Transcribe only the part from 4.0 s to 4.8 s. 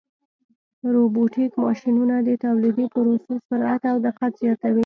دقت زیاتوي.